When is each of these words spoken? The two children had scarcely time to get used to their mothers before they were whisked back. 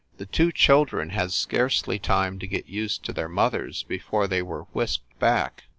The 0.17 0.25
two 0.25 0.51
children 0.51 1.11
had 1.11 1.31
scarcely 1.31 1.99
time 1.99 2.39
to 2.39 2.47
get 2.47 2.65
used 2.65 3.03
to 3.03 3.13
their 3.13 3.29
mothers 3.29 3.83
before 3.83 4.25
they 4.27 4.41
were 4.41 4.63
whisked 4.73 5.19
back. 5.19 5.65